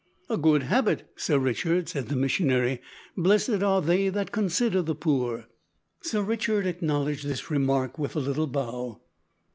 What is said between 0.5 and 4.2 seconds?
habit, Sir Richard," said the missionary. "`Blessed are they